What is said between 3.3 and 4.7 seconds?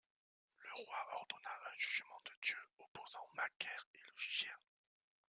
Macaire et le chien.